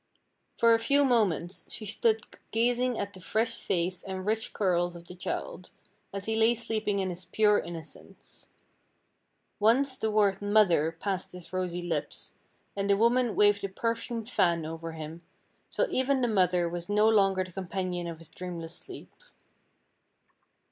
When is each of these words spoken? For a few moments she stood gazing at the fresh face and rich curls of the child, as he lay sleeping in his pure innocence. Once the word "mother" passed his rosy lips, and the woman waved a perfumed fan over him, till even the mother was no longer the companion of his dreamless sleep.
For 0.57 0.73
a 0.73 0.79
few 0.79 1.05
moments 1.05 1.71
she 1.71 1.85
stood 1.85 2.25
gazing 2.49 2.97
at 2.97 3.13
the 3.13 3.19
fresh 3.21 3.59
face 3.61 4.01
and 4.01 4.25
rich 4.25 4.51
curls 4.51 4.95
of 4.95 5.05
the 5.05 5.13
child, 5.13 5.69
as 6.11 6.25
he 6.25 6.35
lay 6.35 6.55
sleeping 6.55 6.97
in 6.97 7.11
his 7.11 7.23
pure 7.25 7.59
innocence. 7.59 8.47
Once 9.59 9.95
the 9.97 10.09
word 10.09 10.41
"mother" 10.41 10.91
passed 10.91 11.33
his 11.33 11.53
rosy 11.53 11.83
lips, 11.83 12.33
and 12.75 12.89
the 12.89 12.97
woman 12.97 13.35
waved 13.35 13.63
a 13.63 13.69
perfumed 13.69 14.27
fan 14.27 14.65
over 14.65 14.93
him, 14.93 15.21
till 15.69 15.85
even 15.93 16.21
the 16.21 16.27
mother 16.27 16.67
was 16.67 16.89
no 16.89 17.07
longer 17.07 17.43
the 17.43 17.51
companion 17.51 18.07
of 18.07 18.17
his 18.17 18.31
dreamless 18.31 18.73
sleep. 18.75 19.13